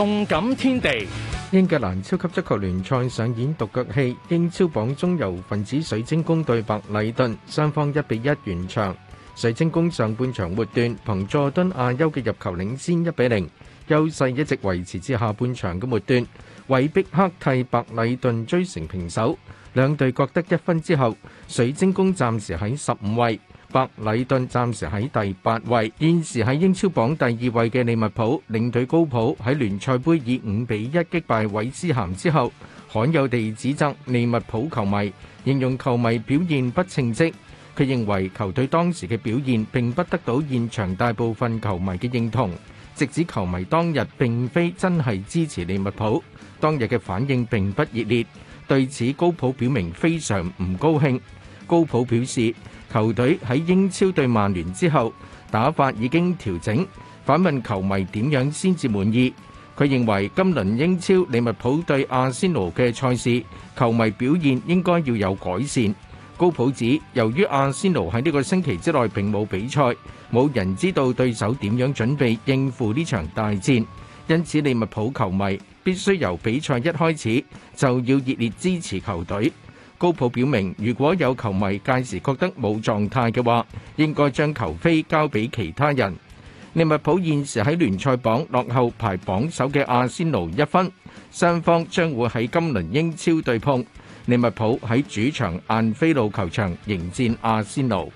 [0.00, 1.06] 动感天地，
[1.50, 8.96] 英格兰超级足球联赛上演独脚戏，英超榜中游分子水晶宫对白礼顿，双方一比一完场。
[9.36, 13.46] 水晶宫上半场末段，凭佐敦亚优嘅入球领先一比零，
[13.88, 16.26] 优势一直维持至下半场嘅末段。
[16.68, 19.38] 韦碧克替白礼顿追成平手，
[19.74, 21.14] 两队各得一分之后，
[21.46, 23.38] 水晶宫暂时喺十五位。
[23.72, 32.52] 伯礼顿暫時喺第八位，現時喺英超榜第二位嘅利物浦領隊高普喺聯賽杯以五比一擊敗韦斯咸之後，
[32.88, 35.12] 罕有地指責利物浦球迷，
[35.44, 37.32] 形容球迷表現不稱職。
[37.76, 42.50] 佢認為球隊當時嘅表現並不得到現場大部分球迷嘅認同，
[42.96, 46.22] 直指球迷當日並非真係支持利物浦。
[46.58, 48.26] 當日嘅反應並不熱烈，
[48.66, 51.20] 對此高普表明非常唔高興。
[51.68, 52.52] 高普表示。
[52.92, 55.12] 球队喺英超对曼联之后
[55.50, 56.84] 打法已经调整，
[57.24, 59.32] 反问球迷点样先至满意？
[59.76, 63.42] 佢认为今轮英超利物浦对阿仙奴嘅赛事，
[63.76, 65.94] 球迷表现应该要有改善。
[66.36, 69.82] 高普指，由于阿仙奴喺呢个星期之内并冇比赛，
[70.32, 73.76] 冇人知道对手点样准备应付呢场大战，
[74.26, 77.44] 因此利物浦球迷必须由比赛一开始
[77.76, 79.52] 就要热烈支持球队。
[80.00, 83.62] 高普表明，如果有球迷届时觉得冇状态嘅话，
[83.96, 86.16] 应该将球飞交俾其他人。
[86.72, 90.90] 利物浦现时喺联赛榜落后排榜首嘅阿仙奴一分，
[91.30, 93.84] 双方将会喺今轮英超对碰。
[94.24, 98.10] 利物浦喺主场晏菲路球场迎战阿仙奴。